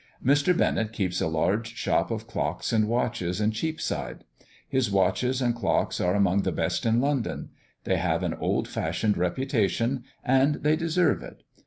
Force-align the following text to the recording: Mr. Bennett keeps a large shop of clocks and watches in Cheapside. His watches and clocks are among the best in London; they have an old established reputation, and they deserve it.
Mr. 0.25 0.57
Bennett 0.57 0.93
keeps 0.93 1.21
a 1.21 1.27
large 1.27 1.75
shop 1.75 2.09
of 2.09 2.25
clocks 2.25 2.73
and 2.73 2.87
watches 2.87 3.39
in 3.39 3.51
Cheapside. 3.51 4.23
His 4.67 4.89
watches 4.89 5.43
and 5.43 5.53
clocks 5.53 6.01
are 6.01 6.15
among 6.15 6.41
the 6.41 6.51
best 6.51 6.87
in 6.87 6.99
London; 6.99 7.49
they 7.83 7.97
have 7.97 8.23
an 8.23 8.33
old 8.33 8.65
established 8.65 9.15
reputation, 9.15 10.03
and 10.25 10.55
they 10.55 10.75
deserve 10.75 11.21
it. 11.21 11.43